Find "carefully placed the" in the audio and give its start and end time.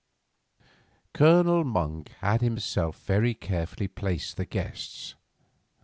3.35-4.45